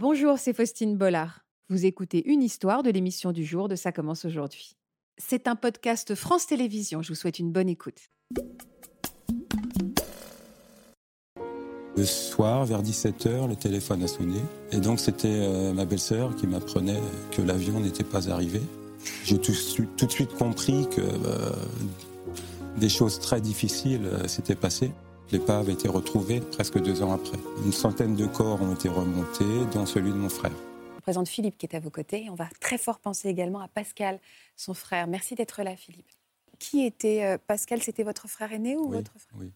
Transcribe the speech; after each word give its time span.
Bonjour, 0.00 0.38
c'est 0.38 0.52
Faustine 0.52 0.96
Bollard. 0.96 1.40
Vous 1.68 1.84
écoutez 1.84 2.24
une 2.30 2.40
histoire 2.40 2.84
de 2.84 2.90
l'émission 2.90 3.32
du 3.32 3.44
jour 3.44 3.66
de 3.66 3.74
Ça 3.74 3.90
commence 3.90 4.24
aujourd'hui. 4.24 4.76
C'est 5.16 5.48
un 5.48 5.56
podcast 5.56 6.14
France 6.14 6.46
Télévisions. 6.46 7.02
Je 7.02 7.08
vous 7.08 7.16
souhaite 7.16 7.40
une 7.40 7.50
bonne 7.50 7.68
écoute. 7.68 7.98
Le 11.96 12.04
soir, 12.04 12.64
vers 12.64 12.80
17h, 12.80 13.48
le 13.48 13.56
téléphone 13.56 14.04
a 14.04 14.06
sonné. 14.06 14.38
Et 14.70 14.78
donc, 14.78 15.00
c'était 15.00 15.26
euh, 15.26 15.72
ma 15.72 15.84
belle-sœur 15.84 16.36
qui 16.36 16.46
m'apprenait 16.46 17.00
que 17.32 17.42
l'avion 17.42 17.80
n'était 17.80 18.04
pas 18.04 18.30
arrivé. 18.30 18.60
J'ai 19.24 19.38
tout, 19.38 19.50
de 19.50 20.12
suite 20.12 20.32
compris 20.34 20.86
que 20.94 21.00
euh, 21.00 21.50
des 22.76 22.88
choses 22.88 23.18
très 23.18 23.40
difficiles 23.40 24.04
euh, 24.04 24.28
s'étaient 24.28 24.54
passées. 24.54 24.92
L'épave 25.30 25.68
a 25.68 25.72
été 25.72 25.88
retrouvée 25.88 26.40
presque 26.40 26.80
deux 26.82 27.02
ans 27.02 27.12
après. 27.12 27.36
Une 27.62 27.72
centaine 27.72 28.16
de 28.16 28.24
corps 28.24 28.62
ont 28.62 28.74
été 28.74 28.88
remontés, 28.88 29.66
dont 29.74 29.84
celui 29.84 30.10
de 30.10 30.16
mon 30.16 30.30
frère. 30.30 30.52
Je 30.96 31.00
présente 31.02 31.28
Philippe 31.28 31.58
qui 31.58 31.66
est 31.66 31.76
à 31.76 31.80
vos 31.80 31.90
côtés. 31.90 32.28
On 32.30 32.34
va 32.34 32.48
très 32.60 32.78
fort 32.78 32.98
penser 32.98 33.28
également 33.28 33.60
à 33.60 33.68
Pascal, 33.68 34.20
son 34.56 34.72
frère. 34.72 35.06
Merci 35.06 35.34
d'être 35.34 35.62
là, 35.62 35.76
Philippe. 35.76 36.08
Qui 36.58 36.86
était 36.86 37.24
euh, 37.24 37.36
Pascal 37.46 37.82
C'était 37.82 38.04
votre 38.04 38.26
frère 38.26 38.52
aîné 38.52 38.76
ou 38.76 38.88
votre 38.88 39.12
frère 39.18 39.38
Oui. 39.38 39.52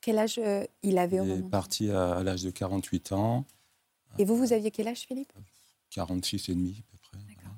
Quel 0.00 0.18
âge 0.18 0.38
euh, 0.38 0.64
il 0.82 0.96
avait 0.96 1.20
au 1.20 1.24
Il 1.24 1.30
est 1.30 1.36
moment 1.36 1.48
parti 1.50 1.90
à, 1.90 2.22
l'âge 2.22 2.42
de 2.42 2.50
48 2.50 3.12
ans. 3.12 3.44
Et 4.18 4.24
vous, 4.24 4.36
vous 4.36 4.54
aviez 4.54 4.70
quel 4.70 4.88
âge, 4.88 5.00
Philippe 5.00 5.32
46 5.90 6.48
et 6.48 6.54
demi, 6.54 6.76
à 6.78 6.90
peu 6.90 6.98
près. 6.98 7.18
Voilà. 7.34 7.56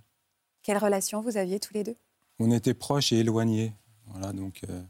Quelle 0.63 0.79
relation 0.79 1.21
vous 1.21 1.37
aviez 1.37 1.61
tous 1.61 1.75
les 1.75 1.85
deux 1.85 1.97
On 2.41 2.51
était 2.51 2.75
proches 2.75 3.13
et 3.13 3.19
éloignés. 3.19 3.73
Voilà, 4.07 4.33
donc 4.33 4.63
euh, 4.69 4.83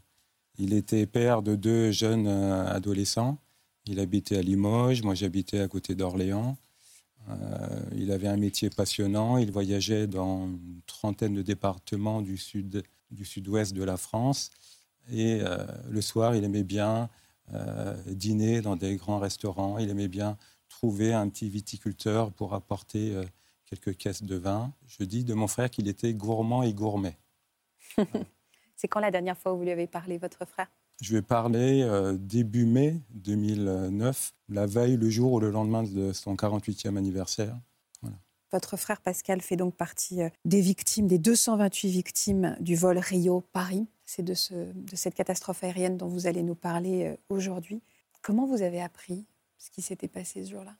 il 0.57 0.73
était 0.73 1.05
père 1.05 1.41
de 1.41 1.55
deux 1.55 1.91
jeunes 1.91 2.27
euh, 2.27 2.67
adolescents. 2.67 3.37
Il 3.85 3.99
habitait 3.99 4.37
à 4.37 4.41
Limoges, 4.41 5.03
moi 5.03 5.13
j'habitais 5.15 5.59
à 5.59 5.67
côté 5.67 5.95
d'Orléans. 5.95 6.57
Euh, 7.29 7.81
il 7.95 8.11
avait 8.11 8.27
un 8.27 8.37
métier 8.37 8.69
passionnant, 8.69 9.37
il 9.37 9.51
voyageait 9.51 10.07
dans 10.07 10.47
une 10.47 10.81
trentaine 10.87 11.33
de 11.33 11.41
départements 11.41 12.21
du 12.21 12.37
sud 12.37 12.83
du 13.11 13.23
sud-ouest 13.23 13.73
de 13.73 13.83
la 13.83 13.97
France. 13.97 14.51
Et 15.09 15.39
euh, 15.41 15.65
le 15.89 16.01
soir, 16.01 16.35
il 16.35 16.43
aimait 16.43 16.63
bien 16.63 17.09
dîner 18.07 18.59
dans 18.59 18.75
des 18.75 18.97
grands 18.97 19.19
restaurants. 19.19 19.77
Il 19.77 19.89
aimait 19.89 20.09
bien 20.09 20.37
trouver 20.67 21.13
un 21.13 21.29
petit 21.29 21.47
viticulteur 21.47 22.33
pour 22.33 22.53
apporter 22.53 23.15
quelques 23.65 23.95
caisses 23.95 24.23
de 24.23 24.35
vin. 24.35 24.73
Je 24.85 25.05
dis 25.05 25.23
de 25.23 25.33
mon 25.33 25.47
frère 25.47 25.69
qu'il 25.69 25.87
était 25.87 26.13
gourmand 26.13 26.63
et 26.63 26.73
gourmet. 26.73 27.17
C'est 28.77 28.87
quand 28.87 28.99
la 28.99 29.09
dernière 29.09 29.37
fois 29.37 29.53
où 29.53 29.57
vous 29.57 29.63
lui 29.63 29.71
avez 29.71 29.87
parlé, 29.87 30.19
votre 30.19 30.45
frère? 30.45 30.67
Je 31.01 31.11
lui 31.11 31.17
ai 31.17 31.21
parlé 31.23 31.81
euh, 31.81 32.15
début 32.15 32.65
mai 32.65 33.01
2009, 33.09 34.33
la 34.49 34.67
veille, 34.67 34.97
le 34.97 35.09
jour 35.09 35.33
ou 35.33 35.39
le 35.39 35.49
lendemain 35.49 35.81
de 35.83 36.13
son 36.13 36.35
48e 36.35 36.95
anniversaire. 36.95 37.57
Voilà. 38.01 38.17
Votre 38.51 38.77
frère 38.77 39.01
Pascal 39.01 39.41
fait 39.41 39.55
donc 39.55 39.75
partie 39.75 40.21
euh, 40.21 40.29
des 40.45 40.61
victimes, 40.61 41.07
des 41.07 41.17
228 41.17 41.89
victimes 41.89 42.55
du 42.59 42.75
vol 42.75 42.99
Rio-Paris. 42.99 43.87
C'est 44.05 44.23
de, 44.23 44.35
ce, 44.35 44.53
de 44.53 44.95
cette 44.95 45.15
catastrophe 45.15 45.63
aérienne 45.63 45.97
dont 45.97 46.07
vous 46.07 46.27
allez 46.27 46.43
nous 46.43 46.55
parler 46.55 47.05
euh, 47.05 47.15
aujourd'hui. 47.29 47.81
Comment 48.21 48.45
vous 48.45 48.61
avez 48.61 48.81
appris 48.81 49.25
ce 49.57 49.71
qui 49.71 49.81
s'était 49.81 50.07
passé 50.07 50.43
ce 50.43 50.51
jour-là? 50.51 50.75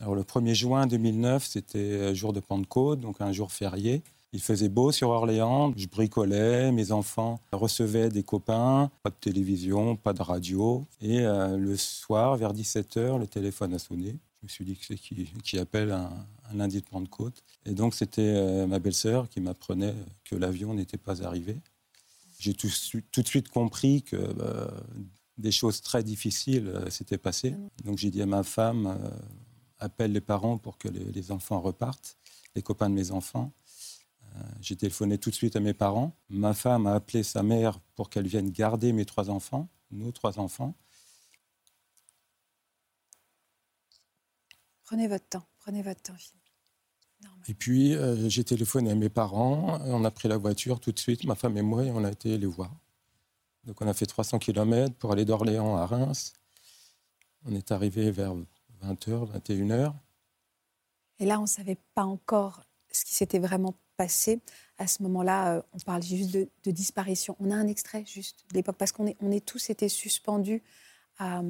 Alors 0.00 0.14
le 0.14 0.22
1er 0.22 0.54
juin 0.54 0.86
2009, 0.86 1.44
c'était 1.44 2.14
jour 2.14 2.32
de 2.32 2.40
Pentecôte, 2.40 3.00
donc 3.00 3.20
un 3.20 3.32
jour 3.32 3.52
férié. 3.52 4.02
Il 4.32 4.40
faisait 4.40 4.68
beau 4.68 4.92
sur 4.92 5.08
Orléans, 5.08 5.72
je 5.76 5.88
bricolais, 5.88 6.70
mes 6.70 6.92
enfants 6.92 7.40
recevaient 7.52 8.10
des 8.10 8.22
copains, 8.22 8.90
pas 9.02 9.10
de 9.10 9.16
télévision, 9.16 9.96
pas 9.96 10.12
de 10.12 10.22
radio. 10.22 10.86
Et 11.00 11.20
euh, 11.20 11.56
le 11.56 11.76
soir, 11.76 12.36
vers 12.36 12.54
17h, 12.54 13.18
le 13.18 13.26
téléphone 13.26 13.74
a 13.74 13.78
sonné. 13.80 14.18
Je 14.40 14.46
me 14.46 14.48
suis 14.48 14.64
dit 14.64 14.76
que 14.76 14.86
c'est 14.86 14.96
qui, 14.96 15.28
qui 15.44 15.58
appelle 15.58 15.92
un, 15.92 16.10
un, 16.50 16.56
lundi 16.56 16.80
de 16.80 16.86
Pentecôte. 16.86 17.42
Et 17.66 17.72
donc 17.72 17.94
c'était 17.94 18.22
euh, 18.22 18.66
ma 18.66 18.78
belle-sœur 18.78 19.28
qui 19.28 19.40
m'apprenait 19.40 19.94
que 20.24 20.34
l'avion 20.34 20.72
n'était 20.72 20.96
pas 20.96 21.22
arrivé. 21.22 21.58
J'ai 22.38 22.54
tout, 22.54 22.68
de 22.68 23.28
suite 23.28 23.48
compris 23.48 24.02
que 24.02 24.16
euh, 24.16 24.66
des 25.36 25.52
choses 25.52 25.82
très 25.82 26.02
difficiles 26.02 26.68
euh, 26.68 26.88
s'étaient 26.88 27.18
passées. 27.18 27.54
Donc 27.84 27.98
j'ai 27.98 28.10
dit 28.10 28.22
à 28.22 28.26
ma 28.26 28.42
femme, 28.42 28.98
appelle 29.78 30.12
les 30.12 30.22
parents 30.22 30.56
pour 30.56 30.78
que 30.78 30.88
les, 30.88 31.04
les 31.04 31.32
enfants 31.32 31.60
repartent, 31.60 32.16
les 32.54 32.62
copains 32.62 32.88
de 32.88 32.94
mes 32.94 33.10
enfants. 33.10 33.52
Euh, 34.36 34.42
J'ai 34.60 34.76
téléphoné 34.76 35.18
tout 35.18 35.30
de 35.30 35.34
suite 35.34 35.56
à 35.56 35.60
mes 35.60 35.74
parents. 35.74 36.16
Ma 36.28 36.54
femme 36.54 36.86
a 36.86 36.94
appelé 36.94 37.22
sa 37.22 37.42
mère 37.42 37.80
pour 37.94 38.10
qu'elle 38.10 38.26
vienne 38.26 38.50
garder 38.50 38.92
mes 38.92 39.04
trois 39.04 39.30
enfants, 39.30 39.68
nos 39.90 40.12
trois 40.12 40.38
enfants. 40.38 40.74
Prenez 44.84 45.08
votre 45.08 45.28
temps, 45.28 45.46
prenez 45.58 45.82
votre 45.82 46.02
temps, 46.02 46.16
Philippe. 46.16 46.40
Et 47.48 47.54
puis, 47.54 47.94
euh, 47.94 48.28
j'ai 48.28 48.44
téléphoné 48.44 48.90
à 48.90 48.94
mes 48.94 49.08
parents. 49.08 49.80
On 49.84 50.04
a 50.04 50.10
pris 50.10 50.28
la 50.28 50.36
voiture 50.36 50.80
tout 50.80 50.92
de 50.92 50.98
suite, 50.98 51.24
ma 51.24 51.34
femme 51.34 51.56
et 51.56 51.62
moi, 51.62 51.84
et 51.84 51.90
on 51.90 52.04
a 52.04 52.10
été 52.10 52.36
les 52.38 52.46
voir. 52.46 52.74
Donc, 53.64 53.80
on 53.82 53.86
a 53.86 53.94
fait 53.94 54.06
300 54.06 54.38
km 54.38 54.94
pour 54.96 55.12
aller 55.12 55.24
d'Orléans 55.24 55.76
à 55.76 55.86
Reims. 55.86 56.32
On 57.44 57.54
est 57.54 57.72
arrivé 57.72 58.10
vers 58.10 58.34
20h, 58.82 59.30
21h. 59.32 59.92
Et 61.18 61.26
là, 61.26 61.38
on 61.38 61.42
ne 61.42 61.46
savait 61.46 61.78
pas 61.94 62.04
encore 62.04 62.64
ce 62.90 63.04
qui 63.04 63.14
s'était 63.14 63.38
vraiment 63.38 63.74
passé. 64.00 64.40
À 64.78 64.86
ce 64.86 65.02
moment-là, 65.02 65.56
euh, 65.56 65.62
on 65.74 65.78
parle 65.80 66.02
juste 66.02 66.30
de, 66.30 66.48
de, 66.64 66.70
disparition. 66.70 67.36
On 67.38 67.50
a 67.50 67.54
un 67.54 67.66
extrait 67.66 68.02
juste 68.06 68.46
de 68.50 68.54
l'époque, 68.54 68.76
parce 68.78 68.92
qu'on 68.92 69.06
est, 69.06 69.16
on 69.20 69.30
est 69.30 69.44
tous 69.44 69.68
été 69.68 69.90
suspendus 69.90 70.62
à, 71.18 71.42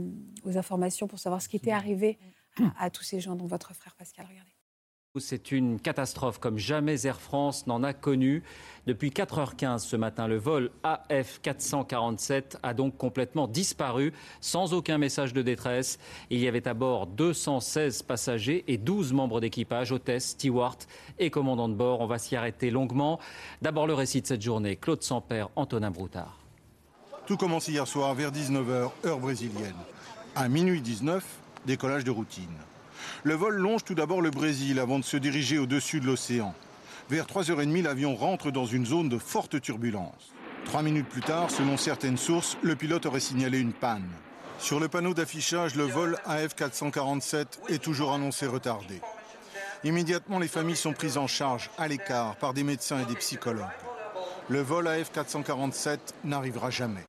aux 0.45 0.59
informations 0.59 1.07
pour 1.07 1.21
savoir 1.21 1.41
ce 1.41 1.49
qui 1.49 1.57
était 1.57 1.71
arrivé 1.71 2.19
à, 2.59 2.87
à 2.87 2.91
tous 2.91 3.05
ces 3.05 3.21
gens, 3.21 3.37
dont 3.37 3.47
votre 3.47 3.73
frère 3.73 3.95
Pascal. 3.95 4.27
Regardez. 4.29 4.60
C'est 5.19 5.51
une 5.51 5.81
catastrophe 5.81 6.39
comme 6.39 6.57
jamais 6.57 7.05
Air 7.05 7.21
France 7.21 7.67
n'en 7.67 7.83
a 7.83 7.93
connu. 7.93 8.45
Depuis 8.87 9.11
4h15 9.11 9.81
ce 9.81 9.97
matin, 9.97 10.29
le 10.29 10.37
vol 10.37 10.71
AF447 10.85 12.59
a 12.63 12.75
donc 12.75 12.97
complètement 12.97 13.49
disparu, 13.49 14.13
sans 14.41 14.73
aucun 14.73 14.99
message 14.99 15.33
de 15.33 15.43
détresse. 15.43 15.99
Il 16.31 16.39
y 16.39 16.47
avait 16.47 16.69
à 16.69 16.75
bord 16.75 17.09
216 17.09 18.05
passagers 18.05 18.63
et 18.69 18.79
12 18.79 19.13
membres 19.13 19.41
d'équipage, 19.41 19.91
hôtesse, 19.91 20.29
steward 20.29 20.79
et 21.19 21.29
commandant 21.29 21.69
de 21.69 21.75
bord. 21.75 22.03
On 22.03 22.07
va 22.07 22.19
s'y 22.19 22.37
arrêter 22.37 22.71
longuement. 22.71 23.19
D'abord 23.63 23.89
le 23.89 23.95
récit 23.95 24.23
de 24.23 24.29
cette 24.29 24.43
journée. 24.43 24.77
Claude 24.77 25.03
Sampère, 25.03 25.49
Antonin 25.57 25.91
Broutard. 25.91 26.39
Tout 27.27 27.37
commence 27.37 27.67
hier 27.67 27.89
soir 27.89 28.15
vers 28.15 28.31
19h, 28.31 28.91
heure 29.05 29.19
brésilienne. 29.19 29.75
À 30.37 30.49
minuit 30.49 30.81
19, 30.81 31.25
décollage 31.67 32.05
de 32.05 32.13
routine. 32.13 32.47
Le 33.23 33.35
vol 33.35 33.57
longe 33.57 33.85
tout 33.85 33.95
d'abord 33.95 34.23
le 34.23 34.31
Brésil 34.31 34.79
avant 34.79 34.99
de 34.99 35.05
se 35.05 35.17
diriger 35.17 35.59
au-dessus 35.59 36.01
de 36.01 36.07
l'océan. 36.07 36.55
Vers 37.09 37.27
3h30, 37.27 37.83
l'avion 37.83 38.15
rentre 38.15 38.51
dans 38.51 38.67
une 38.67 38.87
zone 38.87 39.09
de 39.09 39.19
forte 39.19 39.61
turbulence. 39.61 40.33
Trois 40.65 40.83
minutes 40.83 41.09
plus 41.09 41.23
tard, 41.23 41.51
selon 41.51 41.77
certaines 41.77 42.17
sources, 42.17 42.57
le 42.63 42.77
pilote 42.77 43.07
aurait 43.07 43.21
signalé 43.21 43.59
une 43.59 43.73
panne. 43.73 44.09
Sur 44.59 44.79
le 44.79 44.89
panneau 44.89 45.15
d'affichage, 45.15 45.75
le 45.75 45.85
vol 45.85 46.19
AF447 46.29 47.47
est 47.69 47.83
toujours 47.83 48.13
annoncé 48.13 48.47
retardé. 48.47 49.01
Immédiatement, 49.83 50.39
les 50.39 50.49
familles 50.49 50.77
sont 50.77 50.93
prises 50.93 51.17
en 51.17 51.27
charge 51.27 51.71
à 51.79 51.89
l'écart 51.89 52.37
par 52.37 52.53
des 52.53 52.63
médecins 52.63 53.01
et 53.01 53.07
des 53.07 53.17
psychologues. 53.17 53.65
Le 54.49 54.61
vol 54.61 54.87
AF447 54.87 55.99
n'arrivera 56.25 56.71
jamais. 56.71 57.05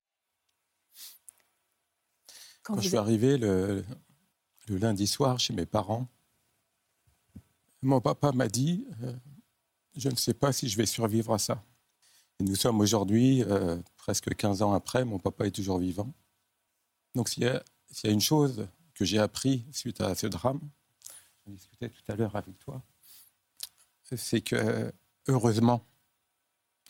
Quand, 2.63 2.75
Quand 2.75 2.81
je 2.81 2.87
suis 2.87 2.97
arrivé 2.97 3.37
le, 3.37 3.83
le 4.71 4.77
lundi 4.77 5.05
soir 5.05 5.39
chez 5.39 5.53
mes 5.53 5.65
parents. 5.65 6.07
Mon 7.81 7.99
papa 7.99 8.31
m'a 8.31 8.47
dit 8.47 8.87
euh, 9.03 9.13
Je 9.95 10.09
ne 10.09 10.15
sais 10.15 10.33
pas 10.33 10.53
si 10.53 10.69
je 10.69 10.77
vais 10.77 10.85
survivre 10.85 11.33
à 11.33 11.39
ça. 11.39 11.63
Et 12.39 12.43
nous 12.43 12.55
sommes 12.55 12.79
aujourd'hui, 12.79 13.43
euh, 13.43 13.77
presque 13.97 14.33
15 14.33 14.61
ans 14.61 14.73
après, 14.73 15.03
mon 15.03 15.19
papa 15.19 15.45
est 15.45 15.51
toujours 15.51 15.77
vivant. 15.77 16.13
Donc 17.15 17.27
s'il 17.27 17.43
y, 17.43 17.47
y, 17.47 18.07
a 18.07 18.11
une 18.11 18.21
chose 18.21 18.67
que 18.93 19.03
j'ai 19.03 19.19
appris 19.19 19.65
suite 19.71 19.99
à 19.99 20.15
ce 20.15 20.27
drame, 20.27 20.61
on 21.45 21.51
discutait 21.51 21.89
tout 21.89 22.11
à 22.11 22.15
l'heure 22.15 22.35
avec 22.35 22.57
toi, 22.59 22.81
c'est 24.15 24.41
que 24.41 24.91
heureusement, 25.27 25.85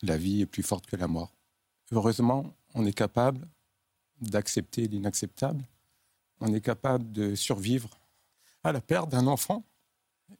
la 0.03 0.17
vie 0.17 0.41
est 0.41 0.45
plus 0.45 0.63
forte 0.63 0.85
que 0.85 0.95
la 0.95 1.07
mort. 1.07 1.33
Heureusement, 1.91 2.55
on 2.73 2.85
est 2.85 2.94
capable 2.94 3.47
d'accepter 4.19 4.88
l'inacceptable 4.88 5.63
on 6.41 6.53
est 6.53 6.61
capable 6.61 7.11
de 7.11 7.35
survivre 7.35 7.99
à 8.63 8.71
la 8.71 8.81
perte 8.81 9.09
d'un 9.09 9.27
enfant. 9.27 9.63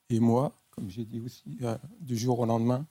Et 0.10 0.20
moi, 0.20 0.54
comme 0.72 0.90
j'ai 0.90 1.06
dit 1.06 1.22
aussi, 1.22 1.58
euh, 1.62 1.78
du 2.00 2.18
jour 2.18 2.40
au 2.40 2.46
lendemain, 2.46 2.86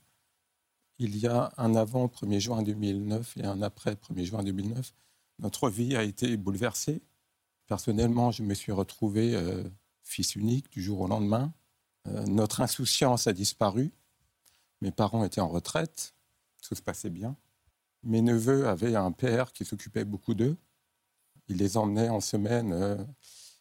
il 0.99 1.17
y 1.17 1.27
a 1.27 1.53
un 1.57 1.75
avant 1.75 2.07
1er 2.07 2.41
juin 2.41 2.63
2009 2.63 3.37
et 3.39 3.45
un 3.45 3.63
après 3.63 3.95
1er 3.95 4.25
juin 4.25 4.43
2009. 4.43 4.93
Notre 5.39 5.71
vie 5.71 5.97
a 5.97 6.03
été 6.03 6.37
bouleversée. 6.37 7.03
Personnellement, 7.67 8.31
je 8.31 8.43
me 8.43 8.55
suis 8.55 8.73
retrouvé 8.73 9.35
euh, 9.35 9.65
fils 10.03 10.37
unique 10.37 10.71
du 10.71 10.83
jour 10.83 11.01
au 11.01 11.09
lendemain. 11.09 11.53
Euh, 12.07 12.25
notre 12.27 12.61
insouciance 12.61 13.27
a 13.27 13.33
disparu. 13.33 13.93
Mes 14.83 14.91
parents 14.91 15.25
étaient 15.25 15.41
en 15.41 15.49
retraite. 15.49 16.15
Tout 16.63 16.75
se 16.75 16.83
passait 16.83 17.11
bien. 17.11 17.37
Mes 18.03 18.23
neveux 18.23 18.69
avaient 18.69 18.95
un 18.95 19.13
père 19.13 19.53
qui 19.53 19.65
s'occupait 19.65 20.05
beaucoup 20.05 20.35
d'eux. 20.35 20.57
Il 21.51 21.57
les 21.57 21.77
emmenait 21.77 22.09
en 22.09 22.21
semaine 22.21 22.73
euh, 22.73 22.97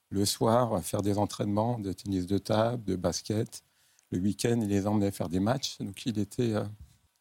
le 0.10 0.24
soir 0.24 0.82
faire 0.84 1.02
des 1.02 1.18
entraînements 1.18 1.80
de 1.80 1.92
tennis 1.92 2.28
de 2.28 2.38
table, 2.38 2.84
de 2.84 2.96
basket. 2.96 3.64
Le 4.12 4.20
week-end, 4.20 4.60
il 4.62 4.68
les 4.70 4.86
emmenait 4.86 5.10
faire 5.10 5.28
des 5.28 5.40
matchs. 5.40 5.80
Donc 5.80 6.06
il 6.06 6.20
était 6.20 6.54
euh, 6.54 6.64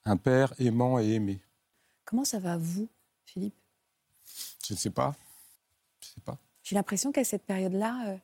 un 0.05 0.19
père 0.19 0.53
aimant 0.59 0.99
et 0.99 1.13
aimé. 1.13 1.41
Comment 2.05 2.25
ça 2.25 2.39
va, 2.39 2.59
vous, 2.59 2.87
Philippe? 3.25 3.55
Je 4.67 4.75
ne 4.75 4.79
sais 4.79 4.91
pas. 4.91 5.17
Je 6.01 6.09
sais 6.09 6.21
pas. 6.21 6.37
J'ai 6.63 6.77
l'impression 6.77 7.13
qu'à 7.13 7.25
cette 7.25 7.45
période-là, 7.45 8.11
euh, 8.11 8.17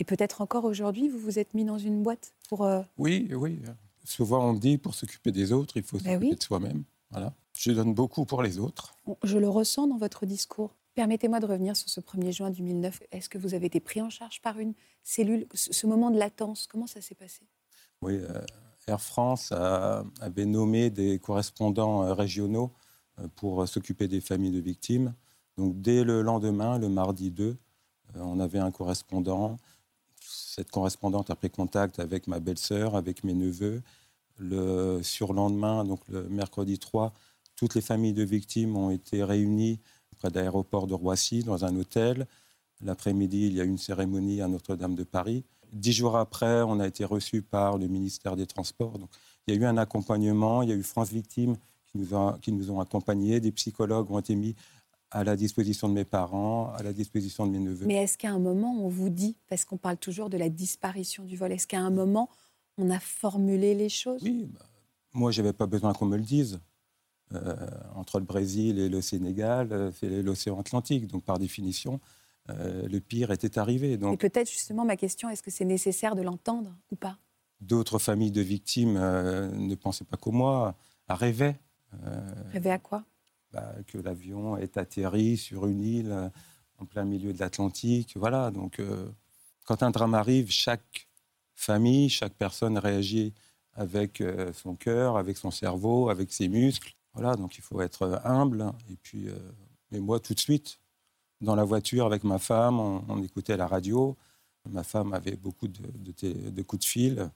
et 0.00 0.04
peut-être 0.04 0.40
encore 0.40 0.64
aujourd'hui, 0.64 1.08
vous 1.08 1.20
vous 1.20 1.38
êtes 1.38 1.54
mis 1.54 1.64
dans 1.64 1.78
une 1.78 2.02
boîte 2.02 2.34
pour. 2.48 2.68
Oui, 2.98 3.30
oui. 3.32 3.60
Souvent, 4.04 4.50
on 4.50 4.54
dit 4.54 4.76
pour 4.76 4.96
s'occuper 4.96 5.30
des 5.30 5.52
autres, 5.52 5.76
il 5.76 5.84
faut 5.84 5.98
Ben 5.98 6.14
s'occuper 6.14 6.30
oui. 6.30 6.36
de 6.36 6.42
soi-même. 6.42 6.82
Voilà. 7.10 7.32
Je 7.52 7.70
donne 7.70 7.94
beaucoup 7.94 8.24
pour 8.24 8.42
les 8.42 8.58
autres. 8.58 8.94
Je 9.22 9.38
le 9.38 9.48
ressens 9.48 9.86
dans 9.86 9.96
votre 9.98 10.26
discours. 10.26 10.74
Permettez-moi 10.96 11.40
de 11.40 11.46
revenir 11.46 11.76
sur 11.76 11.90
ce 11.90 12.00
1er 12.00 12.32
juin 12.32 12.50
2009. 12.50 13.02
Est-ce 13.12 13.28
que 13.28 13.36
vous 13.36 13.52
avez 13.52 13.66
été 13.66 13.80
pris 13.80 14.00
en 14.00 14.08
charge 14.08 14.40
par 14.40 14.58
une 14.58 14.72
cellule 15.02 15.46
Ce 15.52 15.86
moment 15.86 16.10
de 16.10 16.18
latence, 16.18 16.66
comment 16.66 16.86
ça 16.86 17.02
s'est 17.02 17.14
passé? 17.14 17.42
Oui, 18.00 18.14
euh, 18.14 18.40
Air 18.88 19.02
France 19.02 19.52
avait 19.52 20.46
nommé 20.46 20.88
des 20.88 21.18
correspondants 21.18 22.02
euh, 22.02 22.14
régionaux 22.14 22.72
euh, 23.18 23.28
pour 23.36 23.68
s'occuper 23.68 24.08
des 24.08 24.22
familles 24.22 24.52
de 24.52 24.60
victimes. 24.60 25.14
Donc, 25.58 25.80
dès 25.82 26.02
le 26.02 26.22
lendemain, 26.22 26.78
le 26.78 26.88
mardi 26.88 27.30
2, 27.30 27.44
euh, 27.44 27.56
on 28.16 28.40
avait 28.40 28.58
un 28.58 28.70
correspondant. 28.70 29.58
Cette 30.20 30.70
correspondante 30.70 31.28
a 31.28 31.36
pris 31.36 31.50
contact 31.50 31.98
avec 31.98 32.26
ma 32.26 32.40
belle-sœur, 32.40 32.96
avec 32.96 33.22
mes 33.22 33.34
neveux. 33.34 33.82
Le 34.38 35.02
surlendemain, 35.02 35.84
donc 35.84 36.00
le 36.08 36.26
mercredi 36.30 36.78
3, 36.78 37.12
toutes 37.54 37.74
les 37.74 37.82
familles 37.82 38.14
de 38.14 38.22
victimes 38.22 38.78
ont 38.78 38.90
été 38.90 39.24
réunies 39.24 39.80
près 40.26 40.30
de 40.32 40.38
l'aéroport 40.40 40.86
de 40.86 40.94
Roissy, 40.94 41.42
dans 41.42 41.64
un 41.64 41.76
hôtel. 41.76 42.26
L'après-midi, 42.84 43.46
il 43.46 43.54
y 43.54 43.60
a 43.60 43.64
eu 43.64 43.68
une 43.68 43.78
cérémonie 43.78 44.40
à 44.42 44.48
Notre-Dame 44.48 44.94
de 44.94 45.04
Paris. 45.04 45.44
Dix 45.72 45.92
jours 45.92 46.16
après, 46.16 46.62
on 46.62 46.78
a 46.80 46.86
été 46.86 47.04
reçus 47.04 47.42
par 47.42 47.78
le 47.78 47.86
ministère 47.88 48.36
des 48.36 48.46
Transports. 48.46 48.98
Donc, 48.98 49.08
il 49.46 49.54
y 49.54 49.56
a 49.56 49.60
eu 49.60 49.64
un 49.64 49.76
accompagnement. 49.76 50.62
Il 50.62 50.68
y 50.68 50.72
a 50.72 50.74
eu 50.74 50.82
France 50.82 51.10
Victimes 51.10 51.56
qui 51.86 51.98
nous, 51.98 52.14
a- 52.16 52.38
qui 52.42 52.52
nous 52.52 52.70
ont 52.70 52.80
accompagnés. 52.80 53.40
Des 53.40 53.52
psychologues 53.52 54.10
ont 54.10 54.18
été 54.18 54.34
mis 54.34 54.54
à 55.10 55.22
la 55.24 55.36
disposition 55.36 55.88
de 55.88 55.94
mes 55.94 56.04
parents, 56.04 56.72
à 56.74 56.82
la 56.82 56.92
disposition 56.92 57.46
de 57.46 57.52
mes 57.52 57.58
neveux. 57.60 57.86
Mais 57.86 57.94
est-ce 57.94 58.18
qu'à 58.18 58.30
un 58.30 58.38
moment, 58.40 58.74
on 58.80 58.88
vous 58.88 59.08
dit, 59.08 59.36
parce 59.48 59.64
qu'on 59.64 59.78
parle 59.78 59.96
toujours 59.96 60.28
de 60.28 60.36
la 60.36 60.48
disparition 60.48 61.24
du 61.24 61.36
vol, 61.36 61.52
est-ce 61.52 61.66
qu'à 61.66 61.80
un 61.80 61.90
moment, 61.90 62.28
on 62.78 62.90
a 62.90 62.98
formulé 62.98 63.74
les 63.74 63.88
choses? 63.88 64.22
Oui, 64.22 64.46
bah, 64.52 64.66
moi, 65.14 65.30
je 65.30 65.40
n'avais 65.40 65.52
pas 65.54 65.66
besoin 65.66 65.92
qu'on 65.94 66.06
me 66.06 66.16
le 66.16 66.22
dise. 66.24 66.58
Euh, 67.34 67.56
entre 67.96 68.20
le 68.20 68.24
Brésil 68.24 68.78
et 68.78 68.88
le 68.88 69.00
Sénégal, 69.00 69.72
euh, 69.72 69.90
c'est 69.98 70.22
l'océan 70.22 70.60
Atlantique. 70.60 71.08
Donc, 71.08 71.24
par 71.24 71.38
définition, 71.40 72.00
euh, 72.50 72.86
le 72.86 73.00
pire 73.00 73.32
était 73.32 73.58
arrivé. 73.58 73.92
Et 73.92 73.96
Donc, 73.96 74.20
peut-être 74.20 74.48
justement 74.48 74.84
ma 74.84 74.96
question, 74.96 75.28
est-ce 75.28 75.42
que 75.42 75.50
c'est 75.50 75.64
nécessaire 75.64 76.14
de 76.14 76.22
l'entendre 76.22 76.72
ou 76.92 76.96
pas? 76.96 77.18
D'autres 77.60 77.98
familles 77.98 78.30
de 78.30 78.42
victimes 78.42 78.96
euh, 78.96 79.50
ne 79.50 79.74
pensaient 79.74 80.04
pas 80.04 80.16
comme 80.16 80.36
moi, 80.36 80.76
rêvaient 81.08 81.58
euh, 82.04 82.20
Rêver 82.52 82.70
à 82.70 82.78
quoi? 82.78 83.02
bah, 83.52 83.74
que 83.88 83.98
l'avion 83.98 84.56
est 84.56 84.76
atterri 84.76 85.36
sur 85.36 85.66
une 85.66 85.82
île 85.82 86.12
euh, 86.12 86.28
en 86.78 86.84
plein 86.84 87.04
milieu 87.04 87.32
de 87.32 87.38
l'Atlantique. 87.40 88.12
Voilà, 88.16 88.50
donc 88.52 88.78
euh, 88.78 89.08
quand 89.64 89.82
un 89.82 89.90
drame 89.90 90.14
arrive, 90.14 90.50
chaque 90.50 91.08
famille, 91.54 92.08
chaque 92.08 92.34
personne 92.34 92.78
réagit 92.78 93.32
avec 93.72 94.20
euh, 94.20 94.52
son 94.52 94.74
cœur, 94.76 95.16
avec 95.16 95.36
son 95.38 95.50
cerveau, 95.50 96.08
avec 96.08 96.32
ses 96.32 96.48
muscles. 96.48 96.92
Voilà, 97.16 97.34
donc 97.36 97.56
il 97.58 97.62
faut 97.62 97.80
être 97.80 98.02
euh, 98.02 98.18
humble. 98.24 98.72
Et 98.90 98.96
puis, 98.96 99.28
euh, 99.28 99.34
mais 99.90 100.00
moi, 100.00 100.20
tout 100.20 100.34
de 100.34 100.38
suite, 100.40 100.78
dans 101.40 101.54
la 101.56 101.64
voiture 101.64 102.06
avec 102.06 102.24
ma 102.24 102.38
femme, 102.38 102.78
on, 102.80 103.04
on 103.08 103.22
écoutait 103.22 103.56
la 103.56 103.66
radio. 103.66 104.16
Ma 104.68 104.82
femme 104.82 105.12
avait 105.12 105.36
beaucoup 105.36 105.68
de, 105.68 105.80
de 105.98 106.12
té- 106.12 106.34
de 106.34 106.62
coups 106.62 106.80
de 106.84 106.88
fil. 106.88 107.30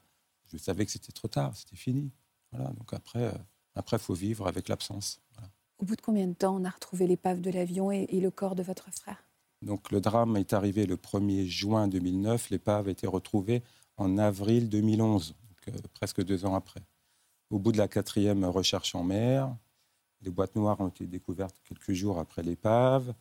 Je 0.51 0.57
savais 0.57 0.85
que 0.85 0.91
c'était 0.91 1.11
trop 1.13 1.27
tard, 1.27 1.55
c'était 1.55 1.77
fini. 1.77 2.11
Voilà, 2.51 2.69
donc 2.71 2.93
après, 2.93 3.23
euh, 3.23 3.31
après, 3.75 3.97
faut 3.99 4.13
vivre 4.13 4.47
avec 4.47 4.67
l'absence. 4.69 5.19
Voilà. 5.35 5.49
Au 5.79 5.85
bout 5.85 5.95
de 5.95 6.01
combien 6.01 6.27
de 6.27 6.33
temps 6.33 6.55
on 6.55 6.65
a 6.65 6.69
retrouvé 6.69 7.07
l'épave 7.07 7.41
de 7.41 7.49
l'avion 7.49 7.91
et, 7.91 8.05
et 8.09 8.19
le 8.19 8.31
corps 8.31 8.55
de 8.55 8.63
votre 8.63 8.91
frère? 8.93 9.23
Donc 9.61 9.91
le 9.91 10.01
drame 10.01 10.37
est 10.37 10.53
arrivé 10.53 10.85
le 10.85 10.97
1er 10.97 11.45
juin 11.45 11.87
2009. 11.87 12.49
L'épave 12.49 12.87
a 12.87 12.91
été 12.91 13.07
retrouvée 13.07 13.63
en 13.97 14.17
avril 14.17 14.69
2011, 14.69 15.35
donc, 15.47 15.75
euh, 15.75 15.79
presque 15.93 16.23
deux 16.23 16.45
ans 16.45 16.55
après. 16.55 16.81
Au 17.51 17.59
bout 17.59 17.71
de 17.71 17.77
la 17.77 17.87
quatrième 17.87 18.43
recherche 18.45 18.95
en 18.95 19.03
mer, 19.03 19.55
les 20.21 20.31
boîtes 20.31 20.55
noires 20.55 20.79
ont 20.79 20.87
été 20.87 21.05
découvertes 21.05 21.55
quelques 21.67 21.93
jours 21.93 22.19
après 22.19 22.43
l'épave. 22.43 23.13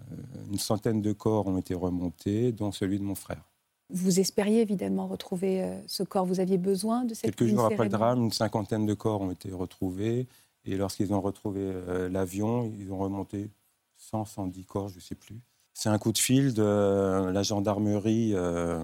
Euh, 0.00 0.14
une 0.50 0.58
centaine 0.58 1.02
de 1.02 1.12
corps 1.12 1.46
ont 1.46 1.58
été 1.58 1.74
remontés, 1.74 2.52
dont 2.52 2.72
celui 2.72 2.98
de 2.98 3.04
mon 3.04 3.14
frère. 3.14 3.50
Vous 3.92 4.20
espériez 4.20 4.60
évidemment 4.60 5.08
retrouver 5.08 5.62
euh, 5.62 5.80
ce 5.86 6.02
corps. 6.02 6.24
Vous 6.24 6.40
aviez 6.40 6.58
besoin 6.58 7.04
de 7.04 7.14
cette 7.14 7.34
Quelques 7.34 7.50
jours 7.50 7.64
après 7.64 7.84
le 7.84 7.90
drame, 7.90 8.22
une 8.22 8.32
cinquantaine 8.32 8.86
de 8.86 8.94
corps 8.94 9.20
ont 9.20 9.30
été 9.30 9.50
retrouvés. 9.50 10.28
Et 10.64 10.76
lorsqu'ils 10.76 11.12
ont 11.12 11.20
retrouvé 11.20 11.60
euh, 11.62 12.08
l'avion, 12.08 12.72
ils 12.78 12.92
ont 12.92 12.98
remonté 12.98 13.50
100, 13.96 14.26
110 14.26 14.64
corps, 14.64 14.88
je 14.88 14.96
ne 14.96 15.00
sais 15.00 15.14
plus. 15.14 15.40
C'est 15.72 15.88
un 15.88 15.98
coup 15.98 16.12
de 16.12 16.18
fil 16.18 16.54
de 16.54 17.30
la 17.32 17.42
gendarmerie 17.42 18.32
euh, 18.34 18.82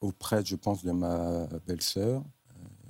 auprès, 0.00 0.44
je 0.44 0.56
pense, 0.56 0.84
de 0.84 0.92
ma 0.92 1.46
belle-sœur. 1.66 2.22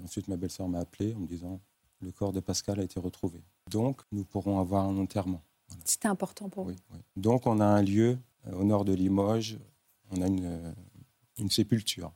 Ensuite, 0.03 0.26
ma 0.29 0.37
belle-sœur 0.37 0.69
m'a 0.69 0.81
appelé 0.81 1.14
en 1.14 1.20
me 1.20 1.26
disant 1.26 1.61
le 2.02 2.10
corps 2.12 2.32
de 2.32 2.40
Pascal 2.40 2.81
a 2.81 2.82
été 2.82 2.99
retrouvé. 3.00 3.40
Donc, 3.70 4.00
nous 4.10 4.25
pourrons 4.25 4.58
avoir 4.60 4.84
un 4.84 4.96
enterrement. 4.99 5.43
C'était 5.84 6.08
important 6.08 6.49
pour 6.49 6.64
vous. 6.64 6.70
oui. 6.70 6.99
Donc, 7.16 7.46
on 7.46 7.60
a 7.60 7.64
un 7.64 7.82
lieu 7.82 8.19
euh, 8.46 8.52
au 8.56 8.64
nord 8.64 8.84
de 8.84 8.93
Limoges. 8.93 9.58
On 10.10 10.20
a 10.20 10.26
une, 10.26 10.44
euh, 10.44 10.72
une 11.38 11.49
sépulture. 11.50 12.12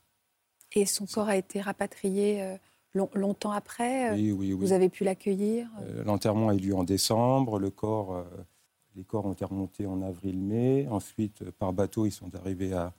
Et 0.72 0.84
son 0.84 1.06
corps 1.06 1.28
a 1.28 1.36
été 1.36 1.60
rapatrié 1.60 2.42
euh, 2.42 2.56
long- 2.92 3.08
longtemps 3.14 3.52
après. 3.52 4.10
Oui, 4.12 4.32
oui, 4.32 4.52
oui. 4.52 4.58
Vous 4.66 4.72
avez 4.72 4.88
pu 4.88 5.04
l'accueillir. 5.04 5.68
euh, 5.82 6.04
L'enterrement 6.04 6.48
a 6.48 6.54
eu 6.54 6.58
lieu 6.58 6.74
en 6.76 6.84
décembre. 6.84 7.58
Le 7.58 7.70
corps, 7.70 8.14
euh, 8.16 8.24
les 8.96 9.04
corps 9.04 9.24
ont 9.24 9.32
été 9.32 9.44
remontés 9.44 9.86
en 9.86 10.02
avril-mai. 10.02 10.86
Ensuite, 10.90 11.50
par 11.52 11.72
bateau, 11.72 12.04
ils 12.06 12.12
sont 12.12 12.34
arrivés 12.34 12.72
à, 12.74 12.92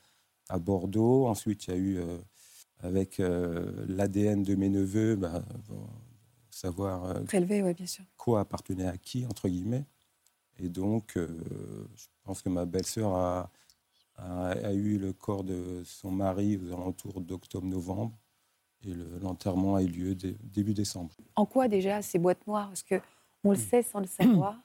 à 0.49 0.57
Bordeaux. 0.57 1.27
Ensuite, 1.27 1.67
il 1.67 1.69
y 1.71 1.73
a 1.73 1.77
eu, 1.77 1.99
avec 2.79 3.19
l'ADN 3.87 4.43
de 4.43 4.55
mes 4.55 4.69
neveux, 4.69 5.15
bah, 5.15 5.41
bon, 5.67 5.87
savoir 6.57 7.05
euh, 7.05 7.73
bien 7.73 7.85
sûr. 7.85 8.03
quoi 8.17 8.39
appartenait 8.41 8.87
à 8.87 8.97
qui, 8.97 9.25
entre 9.25 9.47
guillemets. 9.47 9.85
Et 10.59 10.69
donc, 10.69 11.15
euh, 11.17 11.27
je 11.95 12.05
pense 12.23 12.41
que 12.41 12.49
ma 12.49 12.65
belle-sœur 12.65 13.13
a, 13.13 13.51
a- 14.15 14.49
a 14.51 14.73
eu 14.73 14.97
le 14.97 15.13
corps 15.13 15.43
de 15.43 15.83
son 15.85 16.09
mari 16.11 16.57
aux 16.57 16.73
alentours 16.73 17.21
d'octobre-novembre. 17.21 18.17
Et 18.83 18.93
le- 18.93 19.19
l'enterrement 19.19 19.75
a 19.75 19.83
eu 19.83 19.87
lieu 19.87 20.15
dé- 20.15 20.37
début 20.43 20.73
décembre. 20.73 21.11
En 21.35 21.45
quoi 21.45 21.67
déjà 21.67 22.01
ces 22.01 22.19
boîtes 22.19 22.45
noires? 22.47 22.67
Parce 22.69 22.83
que 22.83 22.99
on 23.43 23.51
le 23.51 23.57
sait 23.57 23.83
sans 23.83 23.99
le 23.99 24.07
savoir, 24.07 24.59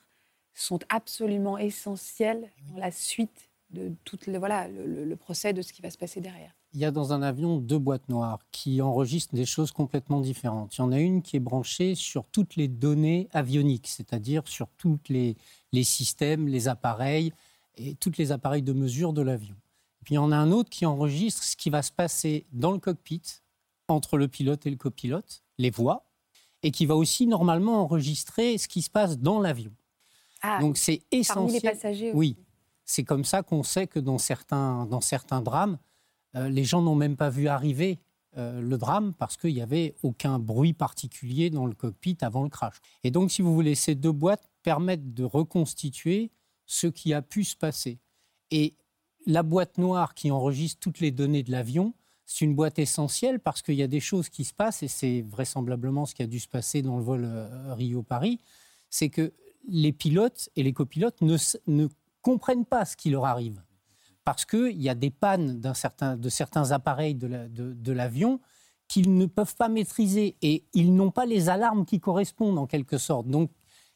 sont 0.55 0.81
absolument 0.89 1.57
essentielles 1.59 2.51
dans 2.71 2.79
la 2.79 2.91
suite 2.91 3.51
de 3.73 3.93
tout 4.05 4.19
le, 4.27 4.39
voilà, 4.39 4.69
le, 4.69 5.17
procès 5.17 5.53
de 5.53 5.63
ce 5.63 5.73
qui 5.73 5.83
va 5.83 5.91
se 5.91 5.99
passer 5.99 6.21
derrière. 6.21 6.53
Il 6.75 6.81
y 6.81 6.85
a 6.85 6.91
dans 6.91 7.13
un 7.13 7.23
avion 7.23 7.59
deux 7.59 7.79
boîtes 7.79 8.09
noires 8.09 8.41
qui 8.51 8.81
enregistrent 8.81 9.35
des 9.35 9.45
choses 9.45 9.73
complètement 9.73 10.21
différentes. 10.21 10.77
Il 10.77 10.81
y 10.81 10.85
en 10.85 10.93
a 10.93 10.99
une 10.99 11.23
qui 11.23 11.37
est 11.37 11.41
branchée 11.41 11.95
sur 11.95 12.27
toutes 12.27 12.57
les 12.57 12.69
données 12.69 13.29
avioniques, 13.33 13.89
c'est-à-dire 13.89 14.47
sur 14.47 14.69
tous 14.79 14.99
les, 15.09 15.37
les 15.73 15.85
systèmes, 15.85 16.49
les 16.49 16.69
appareils 16.69 17.33
et 17.77 17.95
tous 17.95 18.13
les 18.19 18.33
appareils 18.33 18.63
de 18.63 18.73
mesure 18.73 19.13
de 19.13 19.23
l'avion. 19.23 19.57
Puis 20.05 20.15
il 20.15 20.17
y 20.17 20.19
en 20.19 20.33
a 20.33 20.37
un 20.37 20.51
autre 20.51 20.71
qui 20.71 20.85
enregistre 20.87 21.45
ce 21.45 21.57
qui 21.57 21.71
va 21.71 21.83
se 21.83 21.93
passer 21.93 22.47
dans 22.53 22.73
le 22.73 22.79
cockpit, 22.79 23.23
entre 23.89 24.17
le 24.17 24.29
pilote 24.29 24.67
et 24.67 24.71
le 24.71 24.77
copilote, 24.77 25.43
les 25.59 25.71
voix, 25.71 26.05
et 26.63 26.71
qui 26.71 26.87
va 26.87 26.97
aussi 26.97 27.27
normalement 27.27 27.83
enregistrer 27.83 28.59
ce 28.59 28.69
qui 28.69 28.83
se 28.83 28.91
passe 28.91 29.19
dans 29.19 29.41
l'avion. 29.41 29.73
Ah, 30.43 30.59
Donc 30.61 30.77
c'est 30.77 31.03
parmi 31.11 31.21
essentiel. 31.21 31.63
les 31.63 31.71
passagers 31.71 32.13
Oui, 32.15 32.37
c'est 32.93 33.05
comme 33.05 33.25
ça 33.25 33.43
qu'on 33.43 33.63
sait 33.63 33.87
que 33.87 33.99
dans 33.99 34.19
certains, 34.19 34.85
dans 34.85 35.01
certains 35.01 35.41
drames, 35.41 35.79
euh, 36.37 36.51
les 36.51 36.63
gens 36.63 36.83
n'ont 36.83 36.95
même 36.95 37.17
pas 37.17 37.31
vu 37.31 37.49
arriver 37.49 38.01
euh, 38.37 38.61
le 38.61 38.77
drame 38.77 39.15
parce 39.15 39.39
qu'il 39.39 39.55
n'y 39.55 39.63
avait 39.63 39.95
aucun 40.03 40.39
bruit 40.39 40.75
particulier 40.75 41.49
dans 41.49 41.65
le 41.65 41.73
cockpit 41.73 42.19
avant 42.21 42.43
le 42.43 42.51
crash. 42.51 42.77
Et 43.03 43.11
donc, 43.11 43.31
si 43.31 43.41
vous 43.41 43.55
voulez, 43.55 43.75
ces 43.77 43.95
deux 43.95 44.13
boîtes 44.13 44.51
permettent 44.63 45.15
de 45.15 45.25
reconstituer 45.25 46.33
ce 46.67 46.87
qui 46.87 47.15
a 47.15 47.23
pu 47.23 47.45
se 47.45 47.57
passer. 47.57 47.99
Et 48.51 48.75
la 49.25 49.43
boîte 49.43 49.79
noire 49.79 50.13
qui 50.13 50.31
enregistre 50.31 50.79
toutes 50.79 51.01
les 51.01 51.13
données 51.13 51.43
de 51.43 51.51
l'avion, 51.51 51.95
c'est 52.27 52.45
une 52.45 52.55
boîte 52.55 52.79
essentielle 52.79 53.41
parce 53.41 53.63
qu'il 53.63 53.77
y 53.77 53.83
a 53.83 53.89
des 53.89 54.01
choses 54.01 54.29
qui 54.29 54.45
se 54.45 54.53
passent, 54.53 54.83
et 54.83 54.89
c'est 54.89 55.23
vraisemblablement 55.23 56.05
ce 56.05 56.15
qui 56.15 56.23
a 56.23 56.27
dû 56.27 56.41
se 56.41 56.49
passer 56.49 56.83
dans 56.83 56.99
le 56.99 57.03
vol 57.03 57.25
euh, 57.25 57.73
Rio-Paris, 57.73 58.39
c'est 58.91 59.09
que 59.09 59.33
les 59.67 59.93
pilotes 59.93 60.51
et 60.57 60.63
les 60.63 60.75
copilotes 60.75 61.23
ne, 61.23 61.39
ne 61.69 61.89
comprennent 62.23 62.65
pas 62.65 62.85
ce 62.85 62.97
qui 62.97 63.11
leur 63.11 63.25
arrive. 63.27 63.63
Parce 64.25 64.45
qu'il 64.45 64.81
y 64.81 64.89
a 64.89 64.95
des 64.95 65.11
pannes 65.11 65.61
d'un 65.61 65.75
certain, 65.75 66.17
de 66.17 66.29
certains 66.29 66.71
appareils 66.71 67.15
de 67.17 67.27
la- 67.27 67.49
de- 67.49 67.73
de 67.73 67.93
l'avion 67.93 68.41
qu'ils 68.89 69.17
ne 69.17 69.27
peuvent 69.27 69.57
pas 69.57 69.69
maîtriser 69.69 70.37
et 70.43 70.65
ils 70.75 70.95
n'ont 70.95 71.11
pas 71.11 71.27
les 71.27 71.49
alarmes 71.49 71.85
qui 71.85 71.99
correspondent 71.99 72.59
en 72.59 72.67
quelque 72.67 72.99
sorte. 72.99 73.27
Donc, 73.27 73.51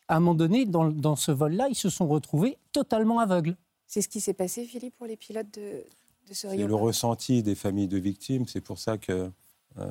à 0.09 0.17
un 0.17 0.21
moment 0.21 0.35
donné, 0.35 0.65
dans, 0.67 0.89
dans 0.91 1.17
ce 1.17 1.31
vol-là, 1.33 1.69
ils 1.69 1.75
se 1.77 1.91
sont 1.91 2.07
retrouvés 2.09 2.59
totalement 2.73 3.19
aveugles. 3.19 3.57
C'est 3.87 4.03
ce 4.03 4.09
qui 4.09 4.21
s'est 4.21 4.35
passé, 4.35 4.65
Philippe, 4.65 4.97
pour 4.97 5.07
les 5.07 5.17
pilotes 5.17 5.53
de, 5.55 5.85
C'est 6.33 6.57
le 6.57 6.75
ressenti 6.75 7.43
des 7.43 7.55
familles 7.55 7.89
de 7.89 7.99
victimes. 7.99 8.47
C'est 8.49 8.61
pour 8.61 8.79
ça 8.79 8.99
que 8.99 9.31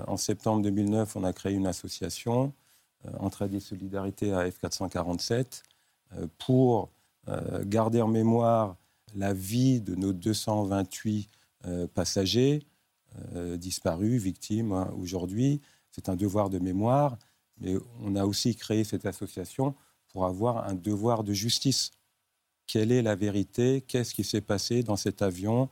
en 0.08 0.18
septembre 0.18 0.62
2009, 0.64 1.16
on 1.16 1.24
a 1.24 1.32
créé 1.32 1.54
une 1.54 1.68
association, 1.68 2.52
Entraide 3.20 3.54
et 3.54 3.60
Solidarité 3.60 4.34
à 4.34 4.48
F447, 4.50 5.62
pour 6.40 6.90
garder 7.64 8.02
en 8.02 8.08
mémoire 8.08 8.78
la 9.16 9.34
vie 9.34 9.82
de 9.82 9.96
nos 9.96 10.14
228 10.14 11.28
passagers 11.94 12.66
disparus, 13.58 14.22
victimes 14.22 14.72
hein, 14.74 14.94
aujourd'hui. 15.00 15.62
C'est 15.92 16.10
un 16.10 16.16
devoir 16.16 16.50
de 16.50 16.60
mémoire, 16.60 17.18
mais 17.58 17.76
on 18.02 18.16
a 18.16 18.26
aussi 18.26 18.56
créé 18.56 18.84
cette 18.84 19.06
association 19.06 19.76
pour 20.10 20.26
avoir 20.26 20.68
un 20.68 20.76
devoir 20.76 21.24
de 21.24 21.34
justice. 21.34 21.92
Quelle 22.68 22.92
est 22.92 23.02
la 23.02 23.16
vérité? 23.16 23.82
Qu'est-ce 23.82 24.14
qui 24.14 24.24
s'est 24.24 24.42
passé 24.42 24.84
dans 24.84 24.96
cet 24.96 25.22
avion 25.22 25.70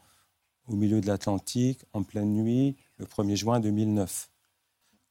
au 0.68 0.76
milieu 0.76 1.02
de 1.02 1.08
l'Atlantique 1.08 1.84
en 1.94 2.04
pleine 2.04 2.34
nuit 2.34 2.78
le 2.98 3.06
1er 3.06 3.36
juin 3.36 3.60
2009 3.60 4.30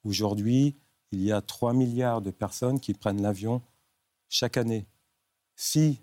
Aujourd'hui, 0.04 0.76
il 1.12 1.22
y 1.22 1.30
a 1.30 1.42
3 1.42 1.75
milliards 1.75 2.22
de 2.22 2.30
personnes 2.30 2.80
qui 2.80 2.94
prennent 2.94 3.22
l'avion 3.22 3.62
chaque 4.28 4.56
année. 4.56 4.87
Si 5.54 6.00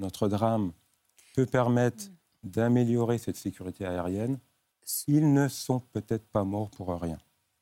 notre 0.00 0.28
drame 0.28 0.72
peut 1.34 1.46
permettre 1.46 2.04
d'améliorer 2.42 3.18
cette 3.18 3.36
sécurité 3.36 3.86
aérienne, 3.86 4.38
ils 5.06 5.32
ne 5.32 5.46
sont 5.46 5.80
peut-être 5.80 6.26
pas 6.26 6.44
morts 6.44 6.70
pour 6.70 6.88
rien 7.00 7.18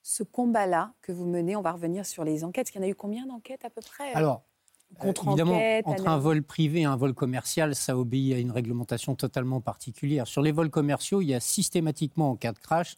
ce 0.08 0.22
combat-là 0.22 0.94
que 1.02 1.12
vous 1.12 1.26
menez, 1.26 1.54
on 1.54 1.60
va 1.60 1.72
revenir 1.72 2.06
sur 2.06 2.24
les 2.24 2.42
enquêtes. 2.42 2.70
Il 2.70 2.76
y 2.76 2.78
en 2.78 2.82
a 2.82 2.88
eu 2.88 2.94
combien 2.94 3.26
d'enquêtes 3.26 3.66
à 3.66 3.70
peu 3.70 3.82
près? 3.82 4.10
Alors, 4.14 4.42
contre 4.98 5.28
évidemment, 5.28 5.60
entre 5.84 6.08
un 6.08 6.16
vol 6.16 6.42
privé 6.42 6.80
et 6.80 6.84
un 6.86 6.96
vol 6.96 7.12
commercial, 7.12 7.74
ça 7.74 7.94
obéit 7.94 8.32
à 8.32 8.38
une 8.38 8.50
réglementation 8.50 9.14
totalement 9.14 9.60
particulière. 9.60 10.26
Sur 10.26 10.40
les 10.40 10.50
vols 10.50 10.70
commerciaux, 10.70 11.20
il 11.20 11.26
y 11.26 11.34
a 11.34 11.40
systématiquement, 11.40 12.30
en 12.30 12.36
cas 12.36 12.52
de 12.52 12.58
crash, 12.58 12.96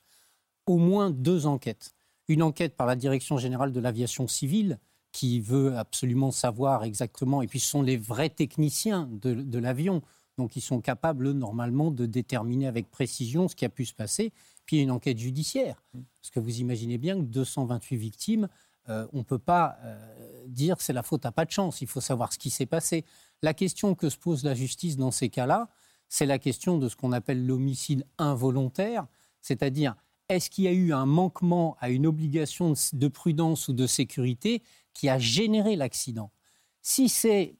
au 0.66 0.76
moins 0.76 1.10
deux 1.10 1.46
enquêtes. 1.46 1.94
Une 2.28 2.44
enquête 2.44 2.76
par 2.76 2.86
la 2.86 2.94
Direction 2.94 3.38
générale 3.38 3.72
de 3.72 3.80
l'aviation 3.80 4.28
civile, 4.28 4.78
qui 5.12 5.40
veut 5.40 5.76
absolument 5.76 6.30
savoir 6.30 6.84
exactement, 6.84 7.42
et 7.42 7.46
puis 7.46 7.60
ce 7.60 7.68
sont 7.68 7.82
les 7.82 7.96
vrais 7.96 8.30
techniciens 8.30 9.08
de, 9.10 9.34
de 9.34 9.58
l'avion, 9.58 10.02
donc 10.38 10.56
ils 10.56 10.60
sont 10.60 10.80
capables 10.80 11.32
normalement 11.32 11.90
de 11.90 12.06
déterminer 12.06 12.66
avec 12.66 12.90
précision 12.90 13.48
ce 13.48 13.56
qui 13.56 13.64
a 13.64 13.68
pu 13.68 13.84
se 13.84 13.94
passer 13.94 14.32
puis 14.70 14.82
une 14.82 14.92
enquête 14.92 15.18
judiciaire. 15.18 15.82
Mm. 15.94 16.00
Parce 16.22 16.30
que 16.30 16.38
vous 16.38 16.60
imaginez 16.60 16.96
bien 16.96 17.16
que 17.16 17.24
228 17.24 17.96
victimes, 17.96 18.48
euh, 18.88 19.04
on 19.12 19.18
ne 19.18 19.22
peut 19.24 19.38
pas 19.38 19.76
euh, 19.82 20.44
dire 20.46 20.76
que 20.76 20.84
c'est 20.84 20.92
la 20.92 21.02
faute 21.02 21.26
à 21.26 21.32
pas 21.32 21.44
de 21.44 21.50
chance. 21.50 21.80
Il 21.80 21.88
faut 21.88 22.00
savoir 22.00 22.32
ce 22.32 22.38
qui 22.38 22.50
s'est 22.50 22.66
passé. 22.66 23.04
La 23.42 23.52
question 23.52 23.96
que 23.96 24.08
se 24.08 24.16
pose 24.16 24.44
la 24.44 24.54
justice 24.54 24.96
dans 24.96 25.10
ces 25.10 25.28
cas-là, 25.28 25.68
c'est 26.08 26.24
la 26.24 26.38
question 26.38 26.78
de 26.78 26.88
ce 26.88 26.94
qu'on 26.94 27.10
appelle 27.10 27.44
l'homicide 27.44 28.06
involontaire, 28.18 29.06
c'est-à-dire 29.40 29.96
est-ce 30.28 30.50
qu'il 30.50 30.64
y 30.64 30.68
a 30.68 30.72
eu 30.72 30.92
un 30.92 31.06
manquement 31.06 31.76
à 31.80 31.90
une 31.90 32.06
obligation 32.06 32.74
de 32.92 33.08
prudence 33.08 33.66
ou 33.66 33.72
de 33.72 33.88
sécurité 33.88 34.62
qui 34.92 35.08
a 35.08 35.18
généré 35.18 35.76
l'accident 35.76 36.30
Si 36.82 37.08
c'est 37.08 37.56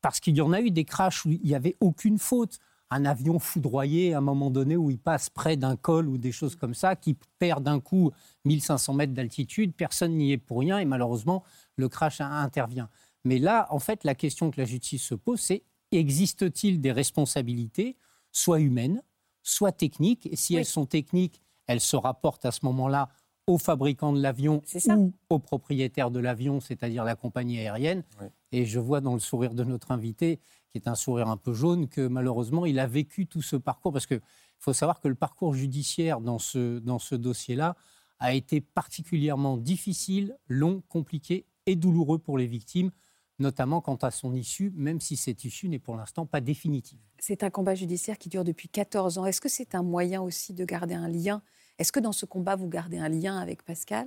parce 0.00 0.20
qu'il 0.20 0.36
y 0.36 0.40
en 0.40 0.52
a 0.52 0.60
eu 0.60 0.70
des 0.70 0.84
crashs 0.84 1.26
où 1.26 1.30
il 1.30 1.42
n'y 1.42 1.54
avait 1.54 1.76
aucune 1.80 2.18
faute, 2.18 2.58
un 2.90 3.04
avion 3.04 3.38
foudroyé 3.38 4.14
à 4.14 4.18
un 4.18 4.22
moment 4.22 4.50
donné 4.50 4.76
où 4.76 4.90
il 4.90 4.98
passe 4.98 5.30
près 5.30 5.56
d'un 5.56 5.76
col 5.76 6.08
ou 6.08 6.18
des 6.18 6.32
choses 6.32 6.56
comme 6.56 6.74
ça, 6.74 6.96
qui 6.96 7.16
perd 7.38 7.62
d'un 7.62 7.80
coup 7.80 8.10
1500 8.44 8.94
mètres 8.94 9.12
d'altitude, 9.12 9.74
personne 9.74 10.16
n'y 10.16 10.32
est 10.32 10.38
pour 10.38 10.60
rien 10.60 10.78
et 10.78 10.84
malheureusement 10.84 11.44
le 11.76 11.88
crash 11.88 12.20
intervient. 12.20 12.88
Mais 13.24 13.38
là, 13.38 13.66
en 13.70 13.78
fait, 13.78 14.04
la 14.04 14.14
question 14.14 14.50
que 14.50 14.60
la 14.60 14.66
justice 14.66 15.02
se 15.02 15.14
pose, 15.14 15.40
c'est 15.40 15.62
existe-t-il 15.92 16.80
des 16.80 16.92
responsabilités, 16.92 17.96
soit 18.32 18.60
humaines, 18.60 19.02
soit 19.42 19.72
techniques 19.72 20.26
Et 20.26 20.36
si 20.36 20.54
elles 20.54 20.64
sont 20.64 20.86
techniques, 20.86 21.40
elles 21.66 21.80
se 21.80 21.96
rapportent 21.96 22.44
à 22.44 22.50
ce 22.50 22.64
moment-là 22.64 23.08
au 23.50 23.58
fabricant 23.58 24.12
de 24.12 24.22
l'avion 24.22 24.62
ou 24.96 25.12
au 25.28 25.38
propriétaire 25.40 26.10
de 26.10 26.20
l'avion, 26.20 26.60
c'est-à-dire 26.60 27.04
la 27.04 27.16
compagnie 27.16 27.58
aérienne. 27.58 28.04
Et 28.52 28.64
je 28.64 28.78
vois 28.78 29.00
dans 29.00 29.14
le 29.14 29.20
sourire 29.20 29.54
de 29.54 29.64
notre 29.64 29.90
invité 29.90 30.38
qui 30.70 30.78
est 30.78 30.86
un 30.86 30.94
sourire 30.94 31.26
un 31.26 31.36
peu 31.36 31.52
jaune, 31.52 31.88
que 31.88 32.06
malheureusement, 32.06 32.64
il 32.64 32.78
a 32.78 32.86
vécu 32.86 33.26
tout 33.26 33.42
ce 33.42 33.56
parcours. 33.56 33.92
Parce 33.92 34.06
qu'il 34.06 34.20
faut 34.60 34.72
savoir 34.72 35.00
que 35.00 35.08
le 35.08 35.16
parcours 35.16 35.52
judiciaire 35.52 36.20
dans 36.20 36.38
ce, 36.38 36.78
dans 36.78 37.00
ce 37.00 37.16
dossier-là 37.16 37.76
a 38.20 38.34
été 38.34 38.60
particulièrement 38.60 39.56
difficile, 39.56 40.36
long, 40.46 40.82
compliqué 40.88 41.44
et 41.66 41.74
douloureux 41.74 42.18
pour 42.18 42.38
les 42.38 42.46
victimes, 42.46 42.92
notamment 43.40 43.80
quant 43.80 43.96
à 43.96 44.12
son 44.12 44.32
issue, 44.32 44.70
même 44.76 45.00
si 45.00 45.16
cette 45.16 45.44
issue 45.44 45.68
n'est 45.68 45.80
pour 45.80 45.96
l'instant 45.96 46.24
pas 46.24 46.40
définitive. 46.40 47.00
C'est 47.18 47.42
un 47.42 47.50
combat 47.50 47.74
judiciaire 47.74 48.16
qui 48.16 48.28
dure 48.28 48.44
depuis 48.44 48.68
14 48.68 49.18
ans. 49.18 49.26
Est-ce 49.26 49.40
que 49.40 49.48
c'est 49.48 49.74
un 49.74 49.82
moyen 49.82 50.22
aussi 50.22 50.54
de 50.54 50.64
garder 50.64 50.94
un 50.94 51.08
lien 51.08 51.42
Est-ce 51.80 51.92
que 51.92 51.98
dans 51.98 52.12
ce 52.12 52.26
combat, 52.26 52.56
vous 52.56 52.68
gardez 52.68 52.98
un 52.98 53.08
lien 53.08 53.38
avec 53.38 53.62
Pascal 53.62 54.06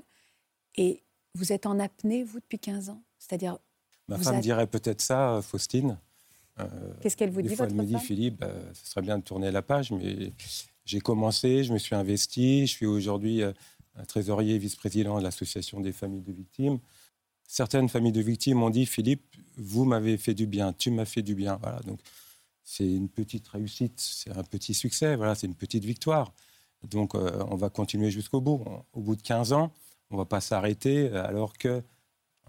Et 0.75 1.03
vous 1.33 1.51
êtes 1.51 1.65
en 1.65 1.79
apnée, 1.79 2.23
vous, 2.23 2.39
depuis 2.39 2.59
15 2.59 2.89
ans? 2.89 3.01
C'est-à-dire. 3.17 3.57
Ma 4.07 4.19
femme 4.19 4.39
dirait 4.41 4.67
peut-être 4.67 5.01
ça, 5.01 5.41
Faustine. 5.41 5.97
Euh, 6.59 6.67
Qu'est-ce 7.01 7.17
qu'elle 7.17 7.31
vous 7.31 7.41
dit, 7.41 7.55
fois, 7.55 7.65
Elle 7.65 7.73
me 7.73 7.83
dit, 7.83 7.97
Philippe, 7.97 8.41
bah, 8.41 8.51
ce 8.73 8.91
serait 8.91 9.01
bien 9.01 9.17
de 9.17 9.23
tourner 9.23 9.49
la 9.49 9.63
page, 9.63 9.91
mais 9.91 10.33
j'ai 10.85 10.99
commencé, 10.99 11.63
je 11.63 11.73
me 11.73 11.79
suis 11.79 11.95
investi, 11.95 12.67
je 12.67 12.71
suis 12.71 12.85
aujourd'hui 12.85 13.41
euh, 13.41 13.51
trésorier 14.07 14.59
vice-président 14.59 15.17
de 15.17 15.23
l'Association 15.23 15.79
des 15.79 15.93
familles 15.93 16.21
de 16.21 16.31
victimes. 16.31 16.77
Certaines 17.47 17.89
familles 17.89 18.11
de 18.11 18.21
victimes 18.21 18.59
m'ont 18.59 18.69
dit, 18.69 18.85
Philippe, 18.85 19.35
vous 19.57 19.85
m'avez 19.85 20.17
fait 20.17 20.35
du 20.35 20.45
bien, 20.45 20.73
tu 20.73 20.91
m'as 20.91 21.05
fait 21.05 21.23
du 21.23 21.33
bien. 21.33 21.57
Voilà, 21.59 21.79
donc 21.79 21.99
c'est 22.63 22.85
une 22.85 23.09
petite 23.09 23.47
réussite, 23.47 23.99
c'est 23.99 24.29
un 24.29 24.43
petit 24.43 24.75
succès, 24.75 25.15
voilà, 25.15 25.33
c'est 25.33 25.47
une 25.47 25.55
petite 25.55 25.85
victoire. 25.85 26.35
Donc 26.89 27.15
euh, 27.15 27.43
on 27.49 27.55
va 27.55 27.69
continuer 27.69 28.11
jusqu'au 28.11 28.41
bout. 28.41 28.63
Au 28.93 29.01
bout 29.01 29.15
de 29.15 29.21
15 29.21 29.53
ans, 29.53 29.71
on 30.09 30.15
ne 30.15 30.19
va 30.19 30.25
pas 30.25 30.41
s'arrêter 30.41 31.09
alors 31.09 31.53
qu'un 31.57 31.81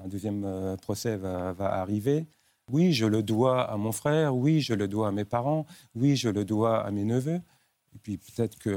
deuxième 0.07 0.77
procès 0.83 1.17
va, 1.17 1.53
va 1.53 1.75
arriver. 1.75 2.27
Oui, 2.71 2.93
je 2.93 3.05
le 3.05 3.23
dois 3.23 3.71
à 3.71 3.77
mon 3.77 3.93
frère, 3.93 4.35
oui, 4.35 4.61
je 4.61 4.73
le 4.73 4.89
dois 4.89 5.09
à 5.09 5.13
mes 5.13 5.25
parents, 5.25 5.67
oui, 5.95 6.17
je 6.17 6.31
le 6.31 6.45
dois 6.45 6.85
à 6.85 6.91
mes 6.91 7.05
neveux. 7.05 7.41
Et 7.95 7.99
puis 8.03 8.17
peut-être 8.17 8.59
que, 8.59 8.71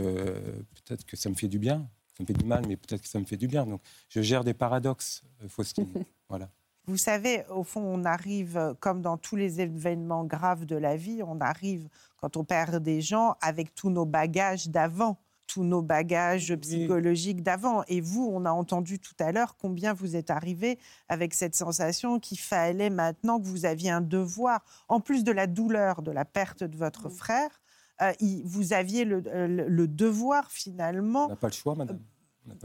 peut 0.86 0.98
que 1.08 1.18
ça 1.18 1.30
me 1.30 1.36
fait 1.36 1.48
du 1.48 1.60
bien. 1.60 1.88
Ça 2.18 2.24
me 2.24 2.28
fait 2.28 2.34
du 2.34 2.46
mal, 2.46 2.66
mais 2.68 2.76
peut-être 2.76 3.02
que 3.02 3.08
ça 3.08 3.20
me 3.20 3.26
fait 3.26 3.38
du 3.38 3.48
bien. 3.48 3.66
Donc 3.66 3.82
je 4.10 4.22
gère 4.22 4.44
des 4.44 4.54
paradoxes, 4.54 5.24
euh, 5.44 5.48
Faustine. 5.48 5.88
voilà. 6.30 6.50
Vous 6.88 6.98
savez, 6.98 7.44
au 7.50 7.64
fond, 7.64 7.82
on 7.82 8.06
arrive, 8.06 8.76
comme 8.80 9.02
dans 9.02 9.18
tous 9.18 9.36
les 9.36 9.60
événements 9.60 10.24
graves 10.24 10.66
de 10.66 10.78
la 10.78 10.96
vie, 10.96 11.22
on 11.22 11.42
arrive, 11.42 11.90
quand 12.16 12.38
on 12.38 12.46
perd 12.46 12.82
des 12.82 13.02
gens, 13.02 13.36
avec 13.42 13.76
tous 13.76 13.90
nos 13.90 14.06
bagages 14.06 14.70
d'avant 14.70 15.18
tous 15.48 15.64
nos 15.64 15.82
bagages 15.82 16.56
psychologiques 16.58 17.42
d'avant. 17.42 17.84
Et 17.88 18.02
vous, 18.02 18.30
on 18.32 18.46
a 18.46 18.52
entendu 18.52 19.00
tout 19.00 19.16
à 19.20 19.32
l'heure 19.32 19.56
combien 19.56 19.94
vous 19.94 20.16
êtes 20.16 20.30
arrivé 20.30 20.78
avec 21.10 21.34
cette 21.34 21.56
sensation 21.56 22.20
qu'il 22.20 22.40
fallait 22.40 22.90
maintenant 22.90 23.40
que 23.40 23.48
vous 23.48 23.66
aviez 23.66 23.90
un 23.90 24.02
devoir, 24.02 24.64
en 24.88 25.00
plus 25.00 25.24
de 25.24 25.32
la 25.32 25.48
douleur 25.48 26.02
de 26.02 26.12
la 26.12 26.26
perte 26.26 26.64
de 26.64 26.78
votre 26.78 27.10
frère, 27.10 27.62
euh, 28.02 28.14
vous 28.44 28.74
aviez 28.74 29.06
le, 29.06 29.24
euh, 29.28 29.48
le, 29.48 29.88
devoir 29.88 30.52
finalement. 30.52 31.26
On 31.26 31.30
n'a 31.30 31.36
pas 31.36 31.48
le 31.48 31.54
choix, 31.54 31.74
madame. 31.74 32.00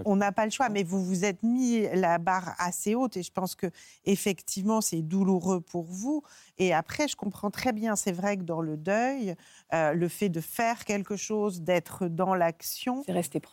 On 0.05 0.17
n'a 0.17 0.33
pas 0.33 0.45
le 0.45 0.51
choix, 0.51 0.69
mais 0.69 0.83
vous 0.83 1.05
vous 1.05 1.25
êtes 1.25 1.43
mis 1.43 1.87
la 1.95 2.19
barre 2.19 2.55
assez 2.59 2.95
haute 2.95 3.17
et 3.17 3.23
je 3.23 3.33
pense 3.33 3.55
que 3.55 3.67
effectivement 4.05 4.81
c'est 4.81 5.03
douloureux 5.03 5.61
pour 5.61 5.85
vous. 5.85 6.23
Et 6.59 6.73
après, 6.73 7.09
je 7.09 7.17
comprends 7.17 7.51
très 7.51 7.73
bien, 7.73 7.97
c'est 7.97 8.13
vrai 8.13 8.37
que 8.37 8.43
dans 8.43 8.61
le 8.61 8.77
deuil, 8.77 9.35
euh, 9.73 9.93
le 9.95 10.09
fait 10.09 10.29
de 10.29 10.41
faire 10.41 10.85
quelque 10.85 11.17
chose, 11.17 11.63
d'être 11.63 12.09
dans 12.09 12.35
l'action, 12.35 13.03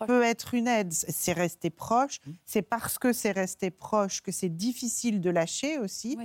peut 0.07 0.23
être 0.23 0.53
une 0.53 0.67
aide. 0.67 0.93
C'est 0.93 1.33
rester 1.33 1.69
proche. 1.69 2.19
Mmh. 2.25 2.31
C'est 2.45 2.61
parce 2.61 2.99
que 2.99 3.13
c'est 3.13 3.31
rester 3.31 3.71
proche 3.71 4.21
que 4.21 4.31
c'est 4.31 4.49
difficile 4.49 5.21
de 5.21 5.29
lâcher 5.29 5.77
aussi 5.77 6.17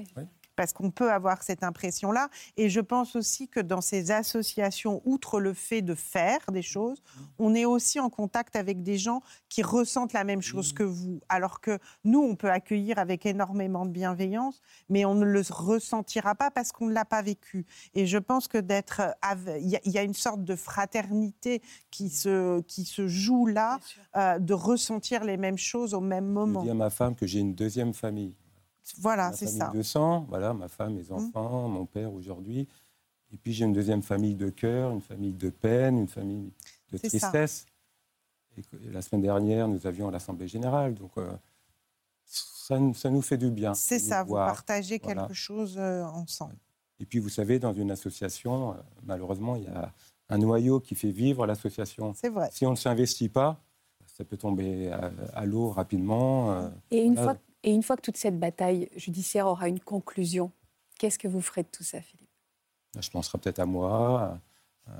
parce 0.56 0.72
qu'on 0.72 0.90
peut 0.90 1.12
avoir 1.12 1.42
cette 1.42 1.62
impression-là. 1.62 2.28
Et 2.56 2.68
je 2.68 2.80
pense 2.80 3.16
aussi 3.16 3.48
que 3.48 3.60
dans 3.60 3.80
ces 3.80 4.10
associations, 4.10 5.02
outre 5.04 5.40
le 5.40 5.54
fait 5.54 5.82
de 5.82 5.94
faire 5.94 6.40
des 6.52 6.62
choses, 6.62 7.02
on 7.38 7.54
est 7.54 7.64
aussi 7.64 8.00
en 8.00 8.10
contact 8.10 8.56
avec 8.56 8.82
des 8.82 8.98
gens 8.98 9.22
qui 9.48 9.62
ressentent 9.62 10.12
la 10.12 10.24
même 10.24 10.42
chose 10.42 10.72
que 10.72 10.82
vous. 10.82 11.20
Alors 11.28 11.60
que 11.60 11.78
nous, 12.04 12.20
on 12.20 12.36
peut 12.36 12.50
accueillir 12.50 12.98
avec 12.98 13.26
énormément 13.26 13.86
de 13.86 13.90
bienveillance, 13.90 14.60
mais 14.88 15.04
on 15.04 15.14
ne 15.14 15.24
le 15.24 15.42
ressentira 15.50 16.34
pas 16.34 16.50
parce 16.50 16.72
qu'on 16.72 16.86
ne 16.86 16.92
l'a 16.92 17.04
pas 17.04 17.22
vécu. 17.22 17.66
Et 17.94 18.06
je 18.06 18.18
pense 18.18 18.48
que 18.48 18.58
d'être... 18.58 19.02
Il 19.60 19.80
y, 19.84 19.98
a 19.98 20.02
une 20.02 20.14
sorte 20.14 20.44
de 20.44 20.56
fraternité 20.56 21.62
qui 21.90 22.08
se, 22.08 22.60
qui 22.62 22.84
se 22.84 23.06
joue 23.08 23.46
là, 23.46 23.78
euh, 24.16 24.38
de 24.38 24.54
ressentir 24.54 25.24
les 25.24 25.36
mêmes 25.36 25.58
choses 25.58 25.94
au 25.94 26.00
même 26.00 26.26
moment. 26.26 26.60
Je 26.60 26.66
dis 26.66 26.70
à 26.70 26.74
ma 26.74 26.90
femme 26.90 27.14
que 27.14 27.26
j'ai 27.26 27.40
une 27.40 27.54
deuxième 27.54 27.94
famille. 27.94 28.34
Voilà, 28.98 29.32
c'est 29.32 29.46
ça. 29.46 29.70
de 29.70 29.82
sang, 29.82 30.26
voilà, 30.28 30.52
ma 30.52 30.68
femme, 30.68 30.94
mes 30.94 31.04
mmh. 31.04 31.12
enfants, 31.12 31.68
mon 31.68 31.86
père 31.86 32.12
aujourd'hui. 32.12 32.68
Et 33.32 33.36
puis 33.36 33.52
j'ai 33.52 33.64
une 33.64 33.72
deuxième 33.72 34.02
famille 34.02 34.34
de 34.34 34.50
cœur, 34.50 34.92
une 34.92 35.00
famille 35.00 35.32
de 35.32 35.50
peine, 35.50 35.98
une 35.98 36.08
famille 36.08 36.52
de 36.92 36.98
tristesse. 36.98 37.66
Et 38.56 38.62
la 38.90 39.02
semaine 39.02 39.22
dernière, 39.22 39.66
nous 39.66 39.86
avions 39.86 40.10
l'Assemblée 40.10 40.46
générale. 40.46 40.94
Donc 40.94 41.10
euh, 41.16 41.32
ça, 42.24 42.78
ça, 42.94 43.10
nous 43.10 43.22
fait 43.22 43.38
du 43.38 43.50
bien. 43.50 43.74
C'est 43.74 43.98
ça, 43.98 44.22
vous 44.22 44.34
partagez 44.34 44.98
quelque 44.98 45.34
chose 45.34 45.76
euh, 45.78 46.04
ensemble. 46.04 46.56
Et 47.00 47.06
puis 47.06 47.18
vous 47.18 47.28
savez, 47.28 47.58
dans 47.58 47.72
une 47.72 47.90
association, 47.90 48.72
euh, 48.72 48.76
malheureusement, 49.02 49.56
il 49.56 49.64
y 49.64 49.68
a 49.68 49.92
un 50.28 50.38
noyau 50.38 50.78
qui 50.80 50.94
fait 50.94 51.10
vivre 51.10 51.46
l'association. 51.46 52.14
C'est 52.14 52.28
vrai. 52.28 52.48
Si 52.52 52.64
on 52.66 52.70
ne 52.70 52.76
s'investit 52.76 53.28
pas, 53.28 53.60
ça 54.06 54.24
peut 54.24 54.36
tomber 54.36 54.92
à, 54.92 55.10
à 55.34 55.44
l'eau 55.44 55.70
rapidement. 55.70 56.52
euh, 56.52 56.68
Et 56.92 57.02
une, 57.02 57.14
Voilà. 57.14 57.32
fois, 57.34 57.40
et 57.64 57.72
une 57.72 57.82
fois 57.82 57.96
que 57.96 58.02
toute 58.02 58.16
cette 58.16 58.38
bataille 58.38 58.88
judiciaire 58.94 59.46
aura 59.46 59.68
une 59.68 59.80
conclusion, 59.80 60.52
qu'est-ce 60.98 61.18
que 61.18 61.26
vous 61.28 61.40
ferez 61.40 61.62
de 61.62 61.68
tout 61.72 61.82
ça, 61.82 62.00
Philippe? 62.00 62.28
Je 63.00 63.10
penserai 63.10 63.38
peut-être 63.38 63.58
à 63.58 63.66
moi, 63.66 64.38
à, 64.86 64.92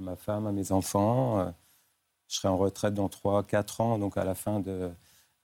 ma 0.00 0.16
femme, 0.16 0.46
à 0.46 0.52
mes 0.52 0.72
enfants. 0.72 1.40
Euh, 1.40 1.50
Je 2.28 2.36
serai 2.36 2.48
en 2.48 2.56
retraite 2.56 2.94
dans 2.94 3.08
3-4 3.08 3.82
ans, 3.82 3.98
donc 3.98 4.16
à 4.16 4.24
la 4.24 4.34
fin 4.34 4.60
de 4.60 4.90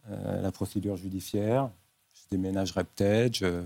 euh, 0.08 0.40
la 0.42 0.50
procédure 0.52 0.96
judiciaire. 0.96 1.70
Je 2.14 2.22
déménagerai 2.30 2.84
peut-être. 2.84 3.34
Je, 3.34 3.64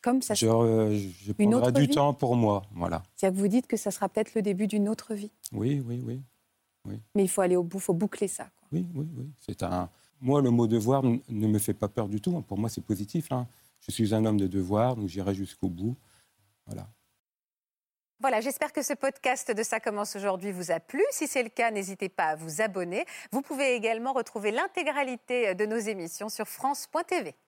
Comme 0.00 0.22
ça, 0.22 0.34
je, 0.34 0.46
euh, 0.46 0.96
je 0.96 1.32
Une 1.38 1.50
prendrai 1.50 1.68
autre 1.68 1.80
du 1.80 1.86
vie 1.86 1.88
temps 1.94 2.14
pour 2.14 2.36
moi. 2.36 2.62
Voilà. 2.72 3.02
c'est-à-dire 3.16 3.36
que 3.36 3.42
vous 3.42 3.48
dites 3.48 3.66
que 3.66 3.76
ça 3.76 3.90
sera 3.90 4.08
peut-être 4.08 4.34
le 4.34 4.42
début 4.42 4.66
d'une 4.68 4.88
autre 4.88 5.14
vie. 5.14 5.32
Oui, 5.52 5.82
oui, 5.84 6.02
oui. 6.06 6.20
Mais 7.14 7.22
il 7.24 7.28
faut 7.28 7.40
aller 7.42 7.56
au 7.56 7.62
bout, 7.62 7.78
il 7.78 7.82
faut 7.82 7.94
boucler 7.94 8.26
ça. 8.28 8.44
quoi. 8.44 8.68
Oui, 8.72 8.86
oui, 8.94 9.08
oui. 9.16 9.30
C'est 9.40 9.62
un... 9.62 9.88
Moi, 10.22 10.40
le 10.40 10.50
mot 10.50 10.68
devoir 10.68 11.02
ne 11.02 11.46
me 11.48 11.58
fait 11.58 11.74
pas 11.74 11.88
peur 11.88 12.08
du 12.08 12.20
tout. 12.20 12.40
Pour 12.42 12.56
moi, 12.56 12.68
c'est 12.68 12.80
positif. 12.80 13.30
hein. 13.32 13.46
Je 13.80 13.90
suis 13.90 14.14
un 14.14 14.24
homme 14.24 14.38
de 14.38 14.46
devoir, 14.46 14.94
donc 14.94 15.08
j'irai 15.08 15.34
jusqu'au 15.34 15.68
bout. 15.68 15.96
Voilà. 16.66 16.86
Voilà, 18.20 18.40
j'espère 18.40 18.72
que 18.72 18.82
ce 18.82 18.92
podcast 18.92 19.50
de 19.50 19.64
Ça 19.64 19.80
commence 19.80 20.14
aujourd'hui 20.14 20.52
vous 20.52 20.70
a 20.70 20.78
plu. 20.78 21.02
Si 21.10 21.26
c'est 21.26 21.42
le 21.42 21.48
cas, 21.48 21.72
n'hésitez 21.72 22.08
pas 22.08 22.26
à 22.26 22.36
vous 22.36 22.60
abonner. 22.62 23.04
Vous 23.32 23.42
pouvez 23.42 23.74
également 23.74 24.12
retrouver 24.12 24.52
l'intégralité 24.52 25.56
de 25.56 25.66
nos 25.66 25.78
émissions 25.78 26.28
sur 26.28 26.46
France.tv. 26.46 27.34